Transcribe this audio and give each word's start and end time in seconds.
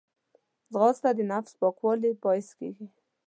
ځغاسته 0.71 1.09
د 1.17 1.19
نفس 1.31 1.51
پاکوالي 1.61 2.11
باعث 2.23 2.49
کېږي 2.59 2.87